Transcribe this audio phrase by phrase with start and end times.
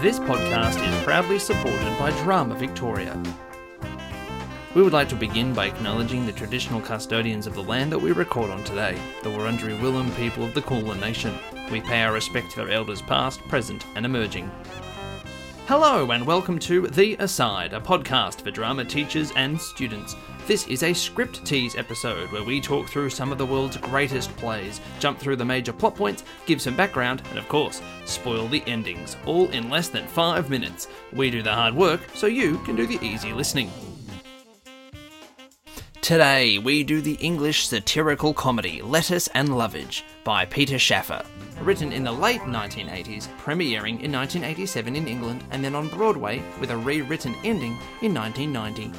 [0.00, 3.20] This podcast is proudly supported by Drama Victoria.
[4.76, 8.12] We would like to begin by acknowledging the traditional custodians of the land that we
[8.12, 11.36] record on today, the Wurundjeri Willem people of the Kulin Nation.
[11.72, 14.48] We pay our respect to their elders past, present, and emerging.
[15.68, 20.16] Hello, and welcome to The Aside, a podcast for drama teachers and students.
[20.46, 24.34] This is a script tease episode where we talk through some of the world's greatest
[24.38, 28.62] plays, jump through the major plot points, give some background, and of course, spoil the
[28.66, 30.88] endings, all in less than five minutes.
[31.12, 33.70] We do the hard work so you can do the easy listening.
[36.00, 41.22] Today, we do the English satirical comedy Lettice and Lovage by Peter Shaffer.
[41.68, 46.70] Written in the late 1980s, premiering in 1987 in England, and then on Broadway with
[46.70, 48.90] a rewritten ending in 1990.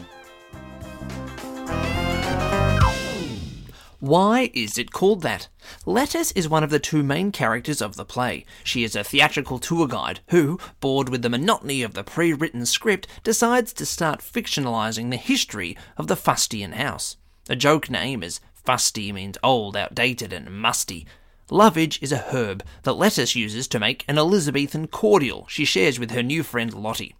[4.00, 5.48] Why is it called that?
[5.88, 8.46] Lettice is one of the two main characters of the play.
[8.64, 12.68] She is a theatrical tour guide who, bored with the monotony of the pre written
[12.68, 17.18] script, decides to start fictionalizing the history of the Fustian house.
[17.50, 21.08] A joke name is Fusty means old, outdated, and musty.
[21.52, 26.12] Lovage is a herb that Lettice uses to make an Elizabethan cordial she shares with
[26.12, 27.16] her new friend Lottie.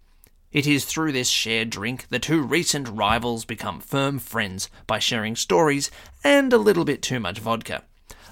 [0.52, 5.34] It is through this shared drink the two recent rivals become firm friends by sharing
[5.34, 5.90] stories
[6.22, 7.82] and a little bit too much vodka.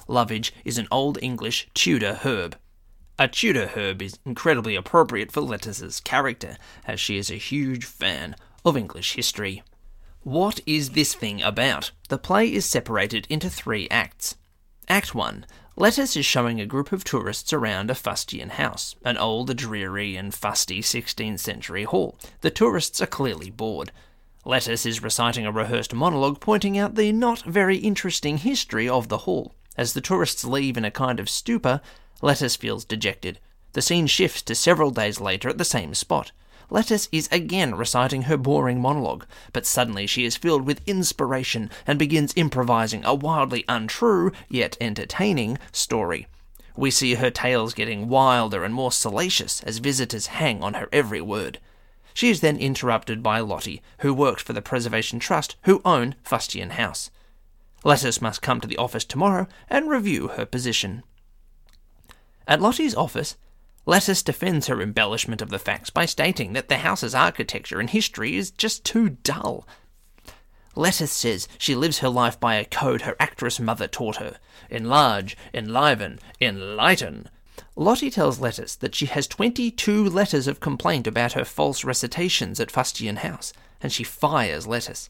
[0.07, 2.57] Lovage is an Old English Tudor herb.
[3.19, 8.37] A Tudor herb is incredibly appropriate for Lettice's character, as she is a huge fan
[8.65, 9.65] of English history.
[10.23, 11.91] What is this thing about?
[12.09, 14.37] The play is separated into three acts.
[14.89, 15.45] Act 1
[15.81, 20.35] Lettice is showing a group of tourists around a Fustian house, an old, dreary, and
[20.35, 22.19] fusty 16th century hall.
[22.41, 23.93] The tourists are clearly bored.
[24.45, 29.19] Lettice is reciting a rehearsed monologue pointing out the not very interesting history of the
[29.19, 29.55] hall.
[29.77, 31.81] As the tourists leave in a kind of stupor,
[32.21, 33.39] Lettice feels dejected.
[33.75, 36.33] The scene shifts to several days later at the same spot.
[36.71, 41.99] Lettice is again reciting her boring monologue, but suddenly she is filled with inspiration and
[41.99, 46.27] begins improvising a wildly untrue, yet entertaining, story.
[46.77, 51.21] We see her tales getting wilder and more salacious as visitors hang on her every
[51.21, 51.59] word.
[52.13, 56.71] She is then interrupted by Lottie, who works for the Preservation Trust, who own Fustian
[56.71, 57.11] House.
[57.83, 61.03] Lettice must come to the office tomorrow and review her position.
[62.47, 63.37] At Lottie's office,
[63.89, 68.37] Lettice defends her embellishment of the facts by stating that the house's architecture and history
[68.37, 69.67] is just too dull.
[70.77, 74.37] Lettice says she lives her life by a code her actress mother taught her
[74.69, 77.31] enlarge, enliven, enlighten.
[77.77, 82.71] Lottie tells Lettice that she has 22 letters of complaint about her false recitations at
[82.71, 85.09] Fustian House, and she fires Lettice.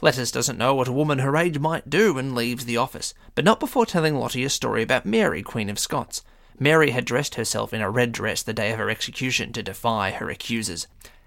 [0.00, 3.44] Lettice doesn't know what a woman her age might do and leaves the office, but
[3.44, 6.22] not before telling Lottie a story about Mary, Queen of Scots.
[6.62, 10.12] Mary had dressed herself in a red dress the day of her execution to defy
[10.12, 10.86] her accusers.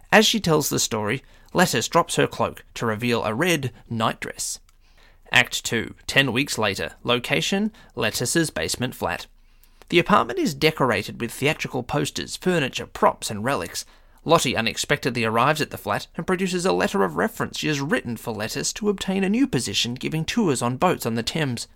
[0.09, 4.59] As she tells the story, Lettice drops her cloak to reveal a red nightdress.
[5.33, 6.93] Act 2, ten weeks later.
[7.03, 9.27] Location Lettice's basement flat.
[9.89, 13.83] The apartment is decorated with theatrical posters, furniture, props, and relics.
[14.23, 18.15] Lottie unexpectedly arrives at the flat and produces a letter of reference she has written
[18.15, 21.67] for Lettice to obtain a new position giving tours on boats on the Thames.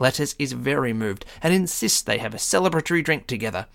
[0.00, 3.66] Lettice is very moved and insists they have a celebratory drink together.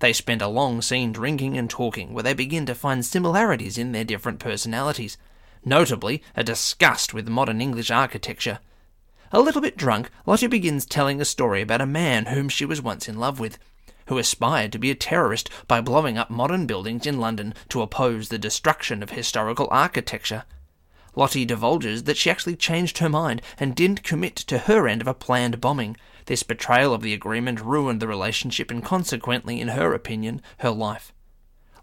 [0.00, 3.92] They spend a long scene drinking and talking where they begin to find similarities in
[3.92, 5.18] their different personalities,
[5.64, 8.58] notably a disgust with modern English architecture.
[9.30, 12.80] A little bit drunk, Lottie begins telling a story about a man whom she was
[12.80, 13.58] once in love with,
[14.06, 18.30] who aspired to be a terrorist by blowing up modern buildings in London to oppose
[18.30, 20.44] the destruction of historical architecture.
[21.16, 25.06] Lottie divulges that she actually changed her mind and didn't commit to her end of
[25.06, 25.96] a planned bombing.
[26.26, 31.12] This betrayal of the agreement ruined the relationship and consequently, in her opinion, her life.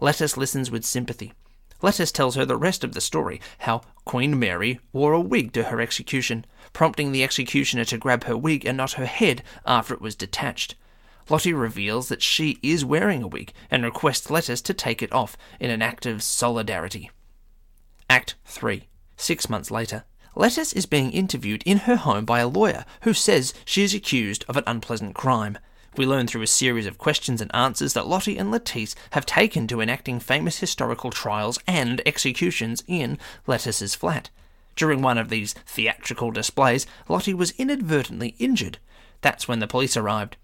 [0.02, 1.34] Lettice listens with sympathy.
[1.82, 5.64] Lettice tells her the rest of the story how Queen Mary wore a wig to
[5.64, 10.02] her execution, prompting the executioner to grab her wig and not her head after it
[10.02, 10.76] was detached.
[11.30, 15.38] Lottie reveals that she is wearing a wig and requests Lettice to take it off
[15.60, 17.10] in an act of solidarity.
[18.10, 18.88] Act 3
[19.22, 20.04] Six months later,
[20.34, 24.44] Lettice is being interviewed in her home by a lawyer who says she is accused
[24.50, 25.60] of an unpleasant crime.
[25.96, 29.68] We learn through a series of questions and answers that Lottie and Lettice have taken
[29.68, 34.32] to enacting famous historical trials and executions in Lettice's flat.
[34.76, 38.80] During one of these theatrical displays, Lottie was inadvertently injured.
[39.22, 40.36] That's when the police arrived.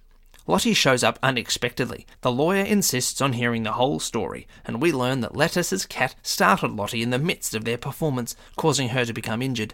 [0.49, 2.07] Lottie shows up unexpectedly.
[2.21, 6.73] The lawyer insists on hearing the whole story, and we learn that Lettice's cat startled
[6.73, 9.73] Lottie in the midst of their performance, causing her to become injured.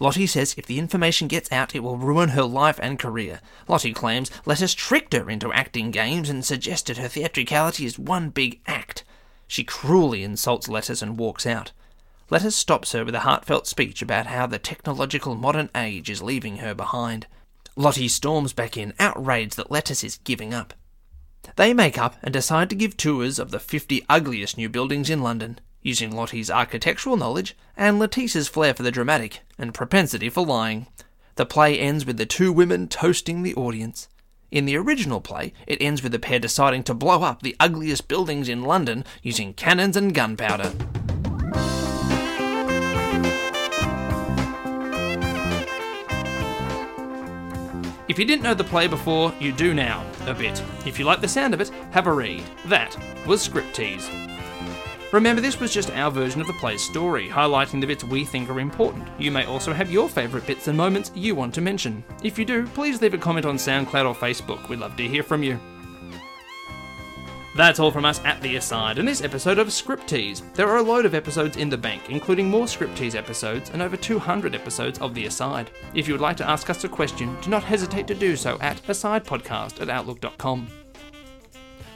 [0.00, 3.40] Lottie says if the information gets out, it will ruin her life and career.
[3.68, 8.60] Lottie claims Lettice tricked her into acting games and suggested her theatricality is one big
[8.66, 9.04] act.
[9.46, 11.72] She cruelly insults Lettice and walks out.
[12.30, 16.56] Lettice stops her with a heartfelt speech about how the technological modern age is leaving
[16.56, 17.26] her behind.
[17.74, 20.74] Lottie storms back in, outraged that Lettice is giving up.
[21.56, 25.22] They make up and decide to give tours of the 50 ugliest new buildings in
[25.22, 30.86] London, using Lottie's architectural knowledge and Letitia's flair for the dramatic and propensity for lying.
[31.36, 34.06] The play ends with the two women toasting the audience.
[34.50, 38.06] In the original play, it ends with the pair deciding to blow up the ugliest
[38.06, 40.74] buildings in London using cannons and gunpowder.
[48.12, 50.62] If you didn't know the play before, you do now, a bit.
[50.84, 52.42] If you like the sound of it, have a read.
[52.66, 52.94] That
[53.26, 54.06] was Scriptease.
[55.14, 58.50] Remember, this was just our version of the play's story, highlighting the bits we think
[58.50, 59.08] are important.
[59.18, 62.04] You may also have your favourite bits and moments you want to mention.
[62.22, 64.68] If you do, please leave a comment on SoundCloud or Facebook.
[64.68, 65.58] We'd love to hear from you.
[67.54, 70.42] That's all from us at The Aside in this episode of Scriptease.
[70.54, 73.94] There are a load of episodes in the bank, including more Scriptease episodes and over
[73.94, 75.70] 200 episodes of The Aside.
[75.92, 78.56] If you would like to ask us a question, do not hesitate to do so
[78.62, 80.66] at asidepodcast at outlook.com.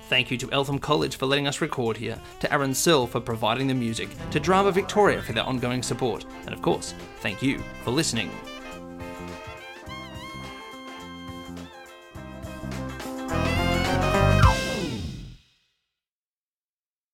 [0.08, 3.66] Thank you to Eltham College for letting us record here, to Aaron Searle for providing
[3.66, 7.90] the music, to Drama Victoria for their ongoing support, and of course, thank you for
[7.90, 8.30] listening.